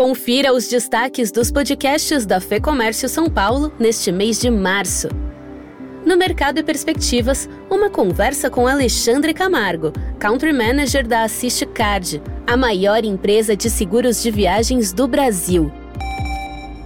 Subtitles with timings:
[0.00, 5.08] Confira os destaques dos podcasts da Fê Comércio São Paulo neste mês de março.
[6.06, 12.56] No Mercado e Perspectivas, uma conversa com Alexandre Camargo, Country Manager da Assist Card, a
[12.56, 15.70] maior empresa de seguros de viagens do Brasil.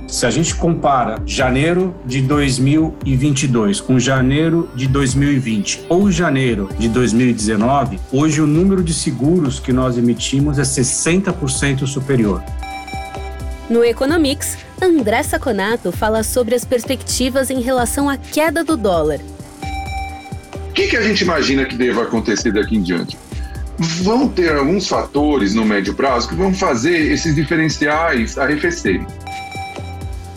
[0.08, 8.00] Se a gente compara janeiro de 2022 com janeiro de 2020 ou janeiro de 2019,
[8.10, 12.42] hoje o número de seguros que nós emitimos é 60% superior.
[13.68, 19.20] No Economics, André Saconato fala sobre as perspectivas em relação à queda do dólar.
[20.68, 23.16] O que, que a gente imagina que deva acontecer daqui em diante?
[23.78, 29.06] Vão ter alguns fatores no médio prazo que vão fazer esses diferenciais arrefecerem.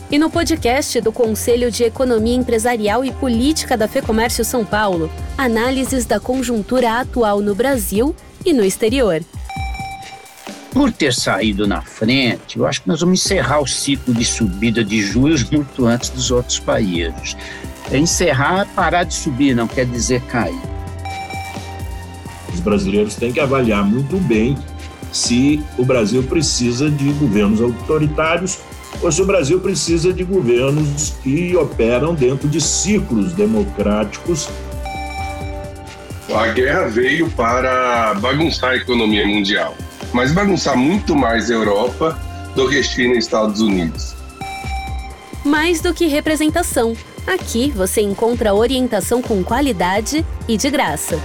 [0.09, 6.05] E no podcast do Conselho de Economia Empresarial e Política da FEComércio São Paulo, análises
[6.05, 9.21] da conjuntura atual no Brasil e no exterior
[10.77, 14.83] por ter saído na frente, eu acho que nós vamos encerrar o ciclo de subida
[14.83, 17.35] de juros muito antes dos outros países.
[17.91, 20.61] É encerrar, parar de subir, não quer dizer cair.
[22.53, 24.55] Os brasileiros têm que avaliar muito bem
[25.11, 28.59] se o Brasil precisa de governos autoritários
[29.01, 34.47] ou se o Brasil precisa de governos que operam dentro de ciclos democráticos.
[36.35, 39.75] A guerra veio para bagunçar a economia mundial
[40.13, 42.19] mas bagunçar muito mais a Europa
[42.55, 44.15] do que China e Estados Unidos.
[45.45, 46.95] Mais do que representação.
[47.25, 51.19] Aqui você encontra orientação com qualidade e de graça.